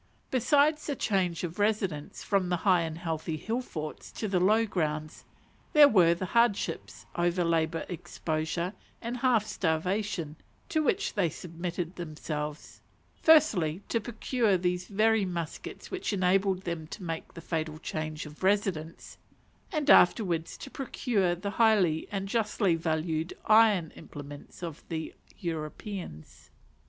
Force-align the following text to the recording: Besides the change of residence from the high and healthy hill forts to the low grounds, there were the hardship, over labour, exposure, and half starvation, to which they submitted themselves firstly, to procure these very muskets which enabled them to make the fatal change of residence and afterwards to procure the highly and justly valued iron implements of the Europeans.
Besides 0.31 0.87
the 0.87 0.95
change 0.95 1.43
of 1.43 1.59
residence 1.59 2.23
from 2.23 2.49
the 2.49 2.57
high 2.65 2.81
and 2.81 2.97
healthy 2.97 3.37
hill 3.37 3.61
forts 3.61 4.11
to 4.13 4.27
the 4.27 4.39
low 4.39 4.65
grounds, 4.65 5.25
there 5.73 5.87
were 5.87 6.15
the 6.15 6.25
hardship, 6.25 6.89
over 7.15 7.43
labour, 7.43 7.85
exposure, 7.87 8.73
and 8.99 9.17
half 9.17 9.45
starvation, 9.45 10.37
to 10.69 10.81
which 10.81 11.13
they 11.13 11.29
submitted 11.29 11.97
themselves 11.97 12.81
firstly, 13.21 13.83
to 13.89 14.01
procure 14.01 14.57
these 14.57 14.87
very 14.87 15.23
muskets 15.23 15.91
which 15.91 16.11
enabled 16.11 16.63
them 16.63 16.87
to 16.87 17.03
make 17.03 17.35
the 17.35 17.39
fatal 17.39 17.77
change 17.77 18.25
of 18.25 18.41
residence 18.41 19.19
and 19.71 19.87
afterwards 19.87 20.57
to 20.57 20.71
procure 20.71 21.35
the 21.35 21.51
highly 21.61 22.07
and 22.11 22.27
justly 22.27 22.73
valued 22.73 23.35
iron 23.45 23.91
implements 23.95 24.63
of 24.63 24.81
the 24.89 25.13
Europeans. 25.37 26.49